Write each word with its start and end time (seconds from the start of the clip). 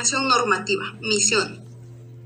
Planeación 0.00 0.28
normativa. 0.28 0.94
Misión. 1.02 1.62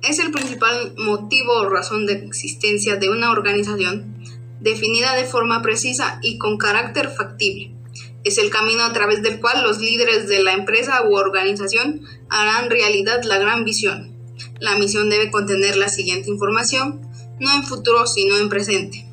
Es 0.01 0.21
el 0.21 0.31
principal 0.31 0.95
motivo 0.97 1.55
o 1.55 1.69
razón 1.69 2.07
de 2.07 2.13
existencia 2.13 2.95
de 2.95 3.09
una 3.09 3.33
organización 3.33 4.15
definida 4.61 5.17
de 5.17 5.25
forma 5.25 5.61
precisa 5.61 6.21
y 6.23 6.39
con 6.39 6.57
carácter 6.57 7.11
factible. 7.11 7.75
Es 8.23 8.39
el 8.39 8.51
camino 8.51 8.85
a 8.85 8.93
través 8.93 9.25
del 9.25 9.41
cual 9.41 9.65
los 9.65 9.81
líderes 9.81 10.29
de 10.29 10.45
la 10.45 10.53
empresa 10.53 11.03
u 11.05 11.17
organización 11.17 12.03
harán 12.29 12.71
realidad 12.71 13.25
la 13.25 13.39
gran 13.39 13.65
visión. 13.65 14.15
La 14.61 14.79
misión 14.79 15.11
debe 15.11 15.33
contener 15.33 15.77
la 15.77 15.89
siguiente 15.89 16.31
información, 16.31 17.01
no 17.41 17.53
en 17.57 17.65
futuro 17.65 18.07
sino 18.07 18.39
en 18.39 18.51
presente. 18.51 19.05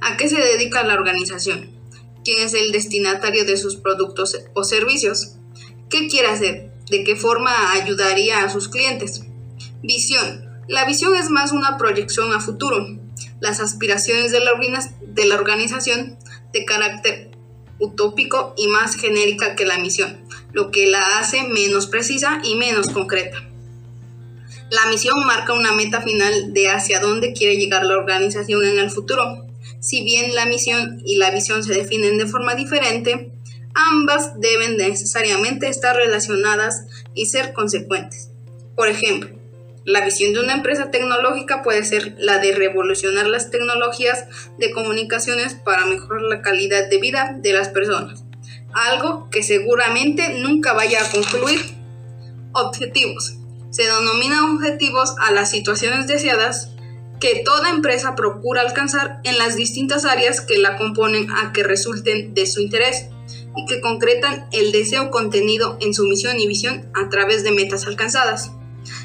¿A 0.00 0.16
qué 0.16 0.28
se 0.28 0.40
dedica 0.40 0.82
la 0.82 0.94
organización? 0.94 1.70
¿Quién 2.24 2.42
es 2.42 2.54
el 2.54 2.72
destinatario 2.72 3.44
de 3.44 3.56
sus 3.56 3.76
productos 3.76 4.36
o 4.54 4.64
servicios? 4.64 5.36
¿Qué 5.88 6.08
quiere 6.08 6.26
hacer? 6.26 6.73
¿De 6.90 7.02
qué 7.02 7.16
forma 7.16 7.72
ayudaría 7.72 8.44
a 8.44 8.50
sus 8.50 8.68
clientes? 8.68 9.22
Visión. 9.82 10.44
La 10.68 10.84
visión 10.84 11.16
es 11.16 11.30
más 11.30 11.52
una 11.52 11.78
proyección 11.78 12.32
a 12.32 12.40
futuro. 12.40 12.86
Las 13.40 13.60
aspiraciones 13.60 14.32
de 14.32 14.40
la, 14.40 15.34
organización 15.34 16.18
de 16.52 16.64
carácter 16.64 17.30
utópico 17.78 18.54
y 18.56 18.68
más 18.68 18.96
genérica 18.96 19.56
que 19.56 19.66
la 19.66 19.78
misión, 19.78 20.20
lo 20.52 20.70
que 20.70 20.86
la 20.86 21.18
hace 21.18 21.42
menos 21.44 21.86
precisa 21.86 22.40
y 22.44 22.54
menos 22.54 22.88
concreta. 22.88 23.42
La 24.70 24.86
misión 24.90 25.26
marca 25.26 25.52
una 25.52 25.72
meta 25.72 26.00
final 26.00 26.52
de 26.52 26.68
hacia 26.68 27.00
dónde 27.00 27.32
quiere 27.32 27.56
llegar 27.56 27.84
la 27.84 27.96
organización 27.96 28.64
en 28.64 28.78
el 28.78 28.90
futuro. 28.90 29.46
Si 29.80 30.02
bien 30.02 30.34
la 30.34 30.46
misión 30.46 31.00
y 31.04 31.16
la 31.16 31.30
visión 31.30 31.62
se 31.62 31.74
definen 31.74 32.18
de 32.18 32.26
forma 32.26 32.54
diferente, 32.54 33.33
ambas 33.74 34.40
deben 34.40 34.76
necesariamente 34.76 35.68
estar 35.68 35.96
relacionadas 35.96 36.86
y 37.14 37.26
ser 37.26 37.52
consecuentes. 37.52 38.30
Por 38.76 38.88
ejemplo, 38.88 39.30
la 39.84 40.04
visión 40.04 40.32
de 40.32 40.40
una 40.40 40.54
empresa 40.54 40.90
tecnológica 40.90 41.62
puede 41.62 41.84
ser 41.84 42.14
la 42.18 42.38
de 42.38 42.54
revolucionar 42.54 43.26
las 43.26 43.50
tecnologías 43.50 44.24
de 44.58 44.70
comunicaciones 44.70 45.54
para 45.54 45.84
mejorar 45.84 46.22
la 46.22 46.40
calidad 46.40 46.88
de 46.88 46.98
vida 46.98 47.36
de 47.38 47.52
las 47.52 47.68
personas, 47.68 48.24
algo 48.72 49.28
que 49.30 49.42
seguramente 49.42 50.40
nunca 50.40 50.72
vaya 50.72 51.04
a 51.04 51.10
concluir. 51.10 51.60
Objetivos. 52.52 53.36
Se 53.70 53.82
denomina 53.82 54.52
objetivos 54.54 55.16
a 55.18 55.32
las 55.32 55.50
situaciones 55.50 56.06
deseadas 56.06 56.70
que 57.20 57.42
toda 57.44 57.70
empresa 57.70 58.14
procura 58.14 58.60
alcanzar 58.60 59.20
en 59.24 59.38
las 59.38 59.56
distintas 59.56 60.04
áreas 60.04 60.40
que 60.40 60.58
la 60.58 60.76
componen 60.76 61.30
a 61.32 61.52
que 61.52 61.62
resulten 61.62 62.32
de 62.34 62.46
su 62.46 62.60
interés 62.60 63.08
y 63.56 63.66
que 63.66 63.80
concretan 63.80 64.46
el 64.52 64.72
deseo 64.72 65.10
contenido 65.10 65.78
en 65.80 65.94
su 65.94 66.04
misión 66.04 66.40
y 66.40 66.46
visión 66.46 66.90
a 66.94 67.08
través 67.08 67.44
de 67.44 67.52
metas 67.52 67.86
alcanzadas. 67.86 68.52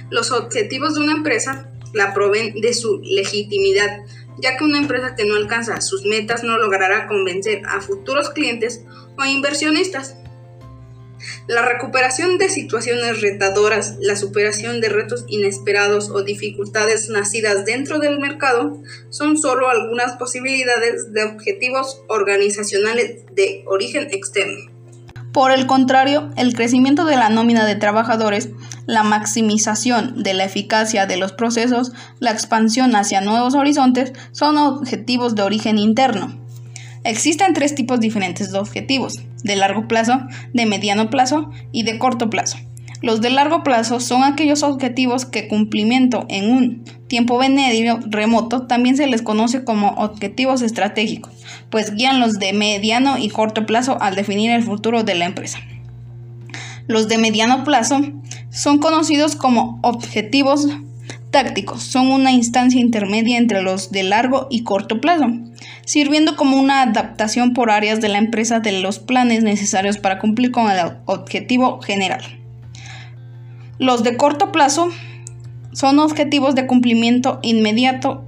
Los 0.10 0.32
objetivos 0.32 0.96
de 0.96 1.02
una 1.02 1.14
empresa 1.14 1.72
la 1.94 2.14
proveen 2.14 2.60
de 2.62 2.74
su 2.74 3.02
legitimidad, 3.04 4.06
ya 4.38 4.58
que 4.58 4.64
una 4.64 4.78
empresa 4.78 5.16
que 5.16 5.26
no 5.26 5.36
alcanza 5.36 5.82
sus 5.82 6.06
metas 6.06 6.44
no 6.44 6.58
logrará 6.58 7.08
convencer 7.08 7.62
a 7.68 7.82
futuros 7.82 8.30
clientes 8.30 8.84
o 9.18 9.26
inversionistas. 9.26 10.16
La 11.48 11.64
recuperación 11.64 12.38
de 12.38 12.50
situaciones 12.50 13.22
retadoras, 13.22 13.98
la 14.00 14.16
superación 14.16 14.82
de 14.82 14.90
retos 14.90 15.26
inesperados 15.28 16.10
o 16.10 16.24
dificultades 16.24 17.10
nacidas 17.10 17.66
dentro 17.66 18.00
del 18.00 18.20
mercado 18.20 18.82
son 19.10 19.38
solo 19.38 19.70
algunas 19.70 20.14
posibilidades 20.14 21.12
de 21.14 21.24
objetivos 21.24 22.02
organizacionales 22.08 23.26
de 23.34 23.64
origen 23.68 24.10
externo. 24.12 24.80
Por 25.32 25.52
el 25.52 25.68
contrario, 25.68 26.32
el 26.38 26.56
crecimiento 26.56 27.06
de 27.06 27.16
la 27.16 27.30
nómina 27.30 27.66
de 27.66 27.76
trabajadores, 27.76 28.50
la 28.88 29.04
maximización 29.04 30.24
de 30.24 30.34
la 30.34 30.46
eficacia 30.46 31.06
de 31.06 31.18
los 31.18 31.34
procesos, 31.34 31.92
la 32.20 32.32
expansión 32.32 32.96
hacia 32.96 33.22
nuevos 33.22 33.54
horizontes 33.54 34.14
son 34.32 34.58
objetivos 34.58 35.36
de 35.36 35.44
origen 35.44 35.78
interno. 35.78 36.49
Existen 37.04 37.54
tres 37.54 37.76
tipos 37.76 38.00
diferentes 38.00 38.52
de 38.52 38.60
objetivos, 38.60 39.20
de 39.44 39.56
largo 39.56 39.88
plazo, 39.88 40.22
de 40.54 40.66
mediano 40.66 41.10
plazo 41.10 41.52
y 41.72 41.84
de 41.84 41.98
corto 41.98 42.30
plazo. 42.30 42.58
Los 43.02 43.22
de 43.22 43.30
largo 43.30 43.64
plazo 43.64 44.02
son 44.02 44.24
aquellos 44.24 44.62
objetivos 44.62 45.26
que 45.26 45.48
cumplimiento 45.48 46.26
en 46.28 46.52
un 46.52 46.84
tiempo 47.08 47.38
venidero 47.38 48.00
remoto 48.06 48.68
también 48.68 48.98
se 48.98 49.08
les 49.08 49.22
conoce 49.22 49.64
como 49.64 49.92
objetivos 49.92 50.62
estratégicos, 50.62 51.32
pues 51.70 51.96
guían 51.96 52.20
los 52.20 52.34
de 52.34 52.52
mediano 52.52 53.18
y 53.18 53.30
corto 53.30 53.66
plazo 53.66 53.98
al 54.02 54.16
definir 54.16 54.52
el 54.52 54.64
futuro 54.64 55.04
de 55.04 55.16
la 55.16 55.26
empresa. 55.26 55.60
Los 56.88 57.08
de 57.08 57.18
mediano 57.18 57.64
plazo 57.64 58.02
son 58.50 58.80
conocidos 58.80 59.36
como 59.36 59.80
objetivos 59.82 60.68
tácticos, 61.32 61.84
son 61.84 62.08
una 62.08 62.32
instancia 62.32 62.80
intermedia 62.80 63.38
entre 63.38 63.62
los 63.62 63.92
de 63.92 64.04
largo 64.04 64.48
y 64.50 64.64
corto 64.64 65.00
plazo, 65.00 65.28
sirviendo 65.86 66.36
como 66.36 66.58
una 66.58 66.82
adaptación 66.82 67.54
por 67.54 67.72
áreas 67.72 68.02
de 68.02 68.10
la 68.10 68.18
empresa 68.18 68.60
de 68.60 68.82
los 68.82 69.00
planes 69.00 69.44
necesarios 69.44 69.98
para 69.98 70.20
cumplir 70.20 70.52
con 70.52 70.72
el 70.72 70.80
objetivo 71.06 71.82
general. 71.82 72.22
Los 73.78 74.04
de 74.04 74.18
corto 74.18 74.52
plazo 74.52 74.90
son 75.72 76.00
objetivos 76.00 76.56
de 76.56 76.68
cumplimiento 76.68 77.40
inmediato 77.44 78.26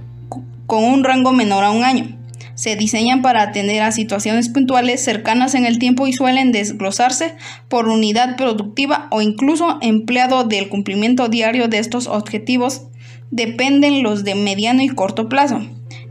con 0.66 0.84
un 0.84 1.04
rango 1.04 1.32
menor 1.32 1.64
a 1.64 1.70
un 1.70 1.84
año. 1.84 2.18
Se 2.54 2.76
diseñan 2.76 3.22
para 3.22 3.42
atender 3.42 3.82
a 3.82 3.92
situaciones 3.92 4.48
puntuales 4.48 5.02
cercanas 5.02 5.54
en 5.54 5.66
el 5.66 5.78
tiempo 5.78 6.06
y 6.06 6.12
suelen 6.12 6.52
desglosarse 6.52 7.34
por 7.68 7.88
unidad 7.88 8.36
productiva 8.36 9.08
o 9.10 9.20
incluso 9.20 9.78
empleado 9.82 10.44
del 10.44 10.68
cumplimiento 10.68 11.28
diario 11.28 11.68
de 11.68 11.78
estos 11.78 12.06
objetivos 12.06 12.82
dependen 13.32 14.04
los 14.04 14.22
de 14.22 14.36
mediano 14.36 14.82
y 14.82 14.88
corto 14.88 15.28
plazo, 15.28 15.60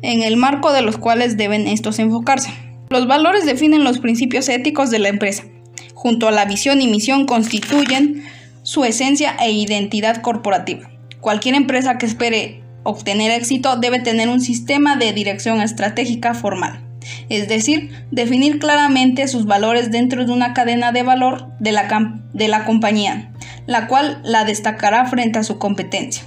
en 0.02 0.24
el 0.24 0.36
marco 0.36 0.74
de 0.74 0.82
los 0.82 0.98
cuales 0.98 1.38
deben 1.38 1.68
estos 1.68 2.00
enfocarse. 2.00 2.52
Los 2.90 3.08
valores 3.08 3.46
definen 3.46 3.86
los 3.86 4.00
principios 4.00 4.50
éticos 4.50 4.92
de 4.92 5.00
la 5.00 5.08
empresa. 5.08 5.46
Junto 5.94 6.28
a 6.28 6.32
la 6.32 6.46
visión 6.46 6.82
y 6.82 6.88
misión 6.88 7.26
constituyen 7.26 8.24
su 8.64 8.84
esencia 8.84 9.36
e 9.40 9.52
identidad 9.52 10.22
corporativa. 10.22 10.90
Cualquier 11.22 11.56
empresa 11.56 11.98
que 11.98 12.08
espere 12.08 12.64
obtener 12.84 13.32
éxito 13.32 13.78
debe 13.78 14.00
tener 14.00 14.28
un 14.28 14.42
sistema 14.42 14.96
de 14.96 15.14
dirección 15.14 15.62
estratégica 15.62 16.34
formal, 16.34 16.84
es 17.30 17.48
decir, 17.48 17.92
definir 18.10 18.58
claramente 18.58 19.28
sus 19.28 19.46
valores 19.46 19.92
dentro 19.92 20.26
de 20.26 20.32
una 20.32 20.54
cadena 20.56 20.92
de 20.92 21.04
valor 21.04 21.48
de 21.60 21.72
la, 21.72 22.66
compañía, 22.66 23.32
la 23.68 23.88
cual 23.88 24.20
la 24.24 24.44
destacará 24.44 25.06
frente 25.06 25.38
a 25.38 25.44
su 25.44 25.60
competencia. 25.60 26.24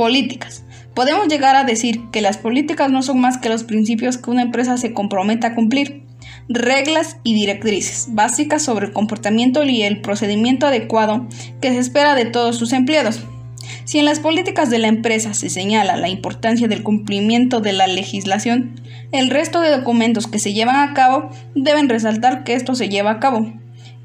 Políticas. 0.00 0.64
Podemos 0.94 1.28
llegar 1.28 1.56
a 1.56 1.64
decir 1.64 2.00
que 2.10 2.22
las 2.22 2.38
políticas 2.38 2.90
no 2.90 3.02
son 3.02 3.20
más 3.20 3.36
que 3.36 3.50
los 3.50 3.64
principios 3.64 4.16
que 4.16 4.30
una 4.30 4.40
empresa 4.40 4.78
se 4.78 4.94
compromete 4.94 5.46
a 5.46 5.54
cumplir, 5.54 6.04
reglas 6.48 7.18
y 7.22 7.34
directrices 7.34 8.06
básicas 8.08 8.62
sobre 8.62 8.86
el 8.86 8.94
comportamiento 8.94 9.62
y 9.62 9.82
el 9.82 10.00
procedimiento 10.00 10.66
adecuado 10.66 11.26
que 11.60 11.68
se 11.68 11.80
espera 11.80 12.14
de 12.14 12.24
todos 12.24 12.56
sus 12.56 12.72
empleados. 12.72 13.20
Si 13.84 13.98
en 13.98 14.06
las 14.06 14.20
políticas 14.20 14.70
de 14.70 14.78
la 14.78 14.88
empresa 14.88 15.34
se 15.34 15.50
señala 15.50 15.98
la 15.98 16.08
importancia 16.08 16.66
del 16.66 16.82
cumplimiento 16.82 17.60
de 17.60 17.74
la 17.74 17.86
legislación, 17.86 18.80
el 19.12 19.28
resto 19.28 19.60
de 19.60 19.68
documentos 19.68 20.26
que 20.26 20.38
se 20.38 20.54
llevan 20.54 20.76
a 20.76 20.94
cabo 20.94 21.28
deben 21.54 21.90
resaltar 21.90 22.42
que 22.44 22.54
esto 22.54 22.74
se 22.74 22.88
lleva 22.88 23.10
a 23.10 23.20
cabo 23.20 23.52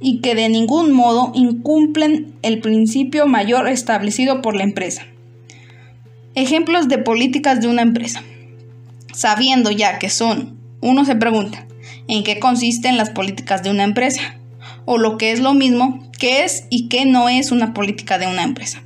y 0.01 0.19
que 0.19 0.35
de 0.35 0.49
ningún 0.49 0.91
modo 0.91 1.31
incumplen 1.33 2.33
el 2.41 2.59
principio 2.59 3.27
mayor 3.27 3.69
establecido 3.69 4.41
por 4.41 4.57
la 4.57 4.65
empresa. 4.65 5.03
Ejemplos 6.35 6.89
de 6.89 6.97
políticas 6.97 7.61
de 7.61 7.69
una 7.69 7.81
empresa. 7.81 8.21
Sabiendo 9.13 9.71
ya 9.71 9.99
que 9.99 10.09
son, 10.09 10.59
uno 10.81 11.05
se 11.05 11.15
pregunta, 11.15 11.65
¿en 12.09 12.25
qué 12.25 12.39
consisten 12.39 12.97
las 12.97 13.09
políticas 13.09 13.63
de 13.63 13.71
una 13.71 13.85
empresa? 13.85 14.35
O 14.83 14.97
lo 14.97 15.17
que 15.17 15.31
es 15.31 15.39
lo 15.39 15.53
mismo, 15.53 16.11
¿qué 16.19 16.43
es 16.43 16.65
y 16.69 16.89
qué 16.89 17.05
no 17.05 17.29
es 17.29 17.53
una 17.53 17.73
política 17.73 18.17
de 18.17 18.27
una 18.27 18.43
empresa? 18.43 18.83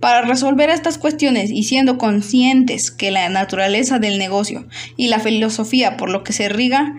Para 0.00 0.22
resolver 0.22 0.68
estas 0.68 0.98
cuestiones 0.98 1.52
y 1.52 1.62
siendo 1.62 1.96
conscientes 1.96 2.90
que 2.90 3.12
la 3.12 3.28
naturaleza 3.28 4.00
del 4.00 4.18
negocio 4.18 4.66
y 4.96 5.06
la 5.06 5.20
filosofía 5.20 5.96
por 5.96 6.10
lo 6.10 6.24
que 6.24 6.32
se 6.32 6.48
riga 6.48 6.96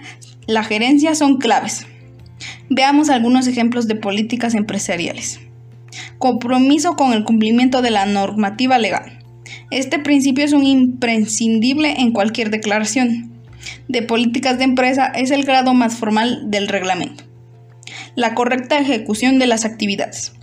la 0.48 0.64
gerencia 0.64 1.16
son 1.16 1.38
claves. 1.38 1.86
Veamos 2.70 3.10
algunos 3.10 3.46
ejemplos 3.46 3.90
de 3.90 3.96
políticas 3.96 4.56
empresariales. 4.56 5.42
Compromiso 6.18 6.96
con 6.96 7.12
el 7.12 7.26
cumplimiento 7.26 7.82
de 7.82 7.92
la 7.92 8.06
normativa 8.06 8.78
legal. 8.78 9.21
Este 9.72 10.00
principio 10.00 10.44
es 10.44 10.52
un 10.52 10.66
imprescindible 10.66 11.94
en 11.98 12.12
cualquier 12.12 12.50
declaración 12.50 13.32
de 13.88 14.02
políticas 14.02 14.58
de 14.58 14.66
empresa, 14.66 15.08
es 15.08 15.32
el 15.32 15.46
grado 15.46 15.74
más 15.74 15.96
formal 15.96 16.52
del 16.52 16.68
reglamento. 16.68 17.24
La 18.16 18.36
correcta 18.36 18.80
ejecución 18.80 19.40
de 19.40 19.48
las 19.48 19.64
actividades. 19.64 20.34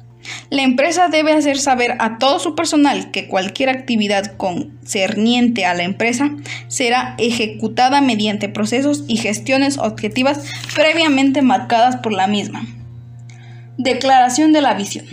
La 0.49 0.63
empresa 0.63 1.09
debe 1.09 1.33
hacer 1.33 1.59
saber 1.59 1.97
a 1.99 2.17
todo 2.17 2.39
su 2.39 2.55
personal 2.55 3.11
que 3.11 3.29
cualquier 3.29 3.69
actividad 3.69 4.37
concerniente 4.37 5.67
a 5.67 5.75
la 5.75 5.85
empresa 5.85 6.31
será 6.69 7.15
ejecutada 7.19 8.01
mediante 8.01 8.49
procesos 8.49 9.05
y 9.09 9.19
gestiones 9.19 9.77
objetivas 9.77 10.43
previamente 10.75 11.43
marcadas 11.43 11.97
por 11.97 12.13
la 12.13 12.27
misma. 12.27 12.67
Declaración 13.77 14.53
de 14.53 14.63
la 14.63 14.75
visión. 14.75 15.07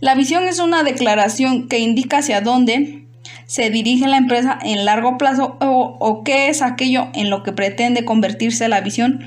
La 0.00 0.14
visión 0.14 0.44
es 0.44 0.58
una 0.60 0.82
declaración 0.82 1.68
que 1.68 1.78
indica 1.78 2.18
hacia 2.18 2.40
dónde 2.40 3.07
se 3.48 3.70
dirige 3.70 4.06
la 4.06 4.18
empresa 4.18 4.58
en 4.62 4.84
largo 4.84 5.16
plazo 5.16 5.56
o, 5.58 6.22
qué 6.22 6.50
es 6.50 6.60
aquello 6.60 7.08
en 7.14 7.30
lo 7.30 7.42
que 7.42 7.52
pretende 7.52 8.04
convertirse 8.04 8.68
la 8.68 8.82
visión. 8.82 9.24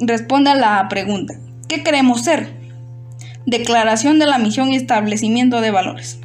Responde 0.00 0.50
a 0.50 0.56
la 0.56 0.88
pregunta, 0.88 1.34
¿qué 1.68 1.84
queremos 1.84 2.24
ser? 2.24 2.52
Declaración 3.46 4.18
de 4.18 4.26
la 4.26 4.38
misión 4.38 4.72
y 4.72 4.76
establecimiento 4.76 5.60
de 5.60 5.70
valores. 5.70 6.18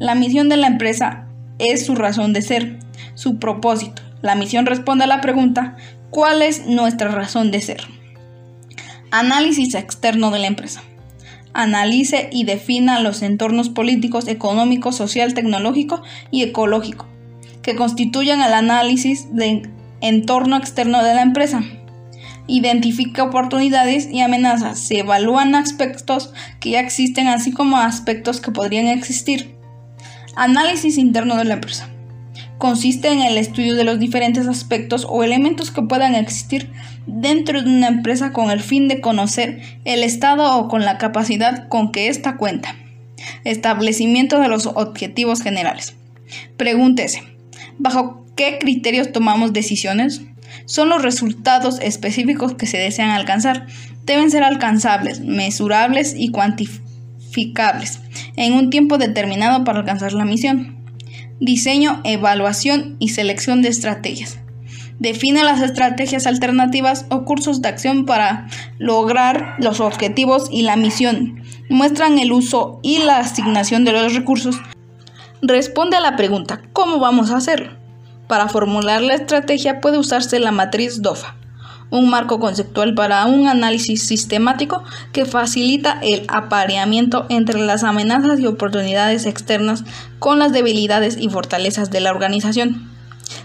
La 0.00 0.16
misión 0.16 0.48
de 0.48 0.56
la 0.56 0.66
empresa 0.66 1.28
es 1.60 1.86
su 1.86 1.94
razón 1.94 2.32
de 2.32 2.42
ser, 2.42 2.80
su 3.14 3.38
propósito. 3.38 4.02
La 4.20 4.34
misión 4.34 4.66
responde 4.66 5.04
a 5.04 5.06
la 5.06 5.20
pregunta, 5.20 5.76
¿cuál 6.10 6.42
es 6.42 6.66
nuestra 6.66 7.12
razón 7.12 7.52
de 7.52 7.62
ser? 7.62 7.82
Análisis 9.12 9.76
externo 9.76 10.32
de 10.32 10.40
la 10.40 10.48
empresa. 10.48 10.82
Analice 11.62 12.28
y 12.32 12.44
defina 12.44 13.00
los 13.00 13.22
entornos 13.22 13.68
políticos, 13.68 14.28
económicos, 14.28 14.96
social, 14.96 15.34
tecnológico 15.34 16.02
y 16.30 16.42
ecológico 16.42 17.06
que 17.66 17.74
constituyan 17.74 18.42
el 18.42 18.52
análisis 18.52 19.34
del 19.34 19.68
entorno 20.00 20.56
externo 20.56 21.02
de 21.02 21.14
la 21.14 21.22
empresa. 21.22 21.64
Identifica 22.46 23.24
oportunidades 23.24 24.08
y 24.08 24.20
amenazas. 24.20 24.78
Se 24.78 25.00
evalúan 25.00 25.56
aspectos 25.56 26.32
que 26.60 26.70
ya 26.70 26.80
existen 26.80 27.26
así 27.26 27.50
como 27.50 27.78
aspectos 27.78 28.40
que 28.40 28.52
podrían 28.52 28.86
existir. 28.86 29.56
Análisis 30.36 30.96
interno 30.96 31.34
de 31.34 31.44
la 31.44 31.54
empresa 31.54 31.88
consiste 32.58 33.08
en 33.08 33.20
el 33.22 33.38
estudio 33.38 33.74
de 33.74 33.84
los 33.84 33.98
diferentes 33.98 34.46
aspectos 34.46 35.06
o 35.08 35.22
elementos 35.22 35.70
que 35.70 35.82
puedan 35.82 36.14
existir 36.14 36.70
dentro 37.06 37.62
de 37.62 37.68
una 37.68 37.88
empresa 37.88 38.32
con 38.32 38.50
el 38.50 38.60
fin 38.60 38.88
de 38.88 39.00
conocer 39.00 39.60
el 39.84 40.02
estado 40.02 40.56
o 40.56 40.68
con 40.68 40.84
la 40.84 40.98
capacidad 40.98 41.68
con 41.68 41.92
que 41.92 42.08
ésta 42.08 42.36
cuenta. 42.36 42.74
Establecimiento 43.44 44.40
de 44.40 44.48
los 44.48 44.66
objetivos 44.66 45.42
generales. 45.42 45.94
Pregúntese, 46.56 47.22
¿bajo 47.78 48.24
qué 48.36 48.58
criterios 48.58 49.12
tomamos 49.12 49.52
decisiones? 49.52 50.22
Son 50.64 50.88
los 50.88 51.02
resultados 51.02 51.78
específicos 51.80 52.54
que 52.54 52.66
se 52.66 52.78
desean 52.78 53.10
alcanzar. 53.10 53.66
Deben 54.04 54.30
ser 54.30 54.42
alcanzables, 54.42 55.20
mesurables 55.20 56.14
y 56.16 56.30
cuantificables 56.30 58.00
en 58.36 58.54
un 58.54 58.70
tiempo 58.70 58.98
determinado 58.98 59.64
para 59.64 59.80
alcanzar 59.80 60.12
la 60.12 60.24
misión 60.24 60.75
diseño, 61.40 62.00
evaluación 62.04 62.96
y 62.98 63.08
selección 63.08 63.62
de 63.62 63.68
estrategias. 63.68 64.38
Define 64.98 65.44
las 65.44 65.60
estrategias 65.60 66.26
alternativas 66.26 67.04
o 67.10 67.24
cursos 67.24 67.60
de 67.60 67.68
acción 67.68 68.06
para 68.06 68.46
lograr 68.78 69.56
los 69.58 69.80
objetivos 69.80 70.48
y 70.50 70.62
la 70.62 70.76
misión. 70.76 71.42
Muestran 71.68 72.18
el 72.18 72.32
uso 72.32 72.80
y 72.82 72.98
la 72.98 73.18
asignación 73.18 73.84
de 73.84 73.92
los 73.92 74.14
recursos. 74.14 74.56
Responde 75.42 75.96
a 75.96 76.00
la 76.00 76.16
pregunta, 76.16 76.62
¿cómo 76.72 76.98
vamos 76.98 77.30
a 77.30 77.36
hacerlo? 77.36 77.76
Para 78.26 78.48
formular 78.48 79.02
la 79.02 79.14
estrategia 79.14 79.80
puede 79.80 79.98
usarse 79.98 80.40
la 80.40 80.50
matriz 80.50 81.02
DOFA 81.02 81.36
un 81.96 82.10
marco 82.10 82.38
conceptual 82.38 82.94
para 82.94 83.24
un 83.26 83.48
análisis 83.48 84.06
sistemático 84.06 84.82
que 85.12 85.24
facilita 85.24 85.98
el 86.02 86.24
apareamiento 86.28 87.26
entre 87.28 87.60
las 87.60 87.84
amenazas 87.84 88.40
y 88.40 88.46
oportunidades 88.46 89.26
externas 89.26 89.84
con 90.18 90.38
las 90.38 90.52
debilidades 90.52 91.16
y 91.18 91.28
fortalezas 91.28 91.90
de 91.90 92.00
la 92.00 92.10
organización. 92.10 92.90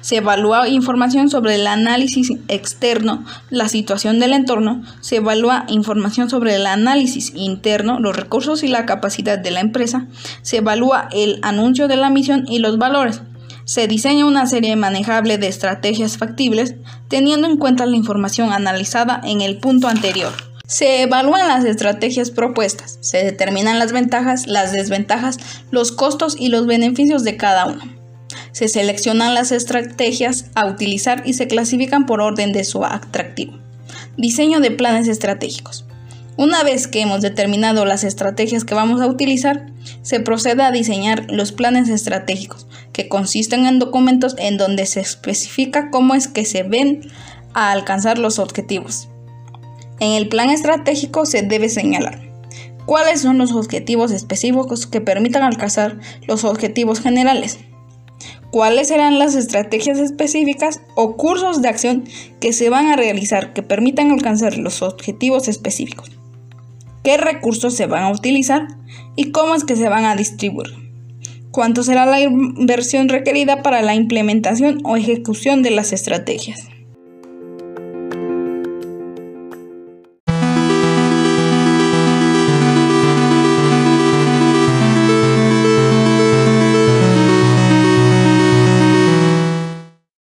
Se 0.02 0.18
evalúa 0.18 0.68
información 0.68 1.30
sobre 1.30 1.56
el 1.56 1.68
análisis 1.68 2.32
externo, 2.48 3.24
la 3.50 3.68
situación 3.68 4.20
del 4.20 4.34
entorno, 4.34 4.84
se 5.00 5.18
evalúa 5.18 5.66
información 5.70 6.30
sobre 6.30 6.56
el 6.56 6.66
análisis 6.66 7.34
interno, 7.36 8.00
los 8.00 8.16
recursos 8.16 8.64
y 8.64 8.68
la 8.68 8.86
capacidad 8.86 9.40
de 9.40 9.52
la 9.52 9.60
empresa, 9.60 10.06
se 10.42 10.58
evalúa 10.58 11.08
el 11.12 11.40
anuncio 11.42 11.88
de 11.88 11.98
la 11.98 12.10
misión 12.10 12.46
y 12.48 12.60
los 12.60 12.78
valores, 12.78 13.22
se 13.72 13.88
diseña 13.88 14.26
una 14.26 14.48
serie 14.48 14.76
manejable 14.76 15.38
de 15.38 15.48
estrategias 15.48 16.18
factibles 16.18 16.76
teniendo 17.08 17.48
en 17.48 17.56
cuenta 17.56 17.86
la 17.86 17.96
información 17.96 18.52
analizada 18.52 19.22
en 19.24 19.40
el 19.40 19.60
punto 19.60 19.88
anterior. 19.88 20.34
Se 20.68 21.04
evalúan 21.04 21.48
las 21.48 21.64
estrategias 21.64 22.32
propuestas, 22.32 22.98
se 23.00 23.24
determinan 23.24 23.80
las 23.80 23.94
ventajas, 23.94 24.46
las 24.46 24.74
desventajas, 24.74 25.38
los 25.72 25.94
costos 25.94 26.36
y 26.38 26.50
los 26.50 26.66
beneficios 26.66 27.24
de 27.24 27.38
cada 27.38 27.66
una. 27.66 27.96
Se 28.52 28.68
seleccionan 28.68 29.36
las 29.36 29.54
estrategias 29.54 30.48
a 30.54 30.66
utilizar 30.66 31.24
y 31.26 31.32
se 31.32 31.48
clasifican 31.48 32.06
por 32.06 32.20
orden 32.20 32.52
de 32.52 32.66
su 32.66 32.84
atractivo. 32.84 33.58
Diseño 34.18 34.60
de 34.60 34.72
planes 34.72 35.08
estratégicos. 35.08 35.86
Una 36.42 36.64
vez 36.64 36.88
que 36.88 37.02
hemos 37.02 37.22
determinado 37.22 37.86
las 37.86 38.04
estrategias 38.04 38.66
que 38.66 38.74
vamos 38.74 39.00
a 39.00 39.06
utilizar, 39.06 39.68
se 40.02 40.20
procede 40.20 40.64
a 40.64 40.72
diseñar 40.72 41.28
los 41.30 41.52
planes 41.52 41.88
estratégicos, 41.88 42.66
que 42.94 43.08
consisten 43.08 43.68
en 43.68 43.78
documentos 43.78 44.34
en 44.40 44.58
donde 44.58 44.88
se 44.88 45.02
especifica 45.02 45.92
cómo 45.92 46.16
es 46.16 46.28
que 46.28 46.44
se 46.44 46.64
ven 46.64 47.02
a 47.54 47.72
alcanzar 47.72 48.18
los 48.18 48.40
objetivos. 48.40 49.08
En 50.00 50.14
el 50.14 50.30
plan 50.30 50.50
estratégico 50.50 51.28
se 51.28 51.44
debe 51.44 51.70
señalar 51.70 52.20
cuáles 52.88 53.22
son 53.22 53.38
los 53.38 53.52
objetivos 53.52 54.10
específicos 54.10 54.88
que 54.88 55.00
permitan 55.00 55.44
alcanzar 55.44 56.00
los 56.26 56.44
objetivos 56.44 57.02
generales, 57.02 57.60
cuáles 58.50 58.88
serán 58.88 59.20
las 59.20 59.36
estrategias 59.36 60.00
específicas 60.00 60.82
o 60.96 61.18
cursos 61.18 61.62
de 61.62 61.70
acción 61.70 62.06
que 62.40 62.52
se 62.52 62.72
van 62.72 62.88
a 62.88 62.96
realizar 62.96 63.54
que 63.54 63.62
permitan 63.62 64.10
alcanzar 64.10 64.58
los 64.58 64.82
objetivos 64.82 65.48
específicos, 65.48 66.10
qué 67.04 67.18
recursos 67.18 67.76
se 67.76 67.88
van 67.88 68.04
a 68.04 68.12
utilizar 68.12 68.68
y 69.16 69.32
cómo 69.32 69.56
es 69.56 69.64
que 69.64 69.76
se 69.76 69.90
van 69.90 70.06
a 70.06 70.16
distribuir 70.16 70.82
cuánto 71.52 71.84
será 71.84 72.06
la 72.06 72.20
inversión 72.22 73.10
requerida 73.10 73.62
para 73.62 73.82
la 73.82 73.94
implementación 73.94 74.80
o 74.84 74.98
ejecución 74.98 75.62
de 75.62 75.72
las 75.72 75.94
estrategias. 75.94 76.71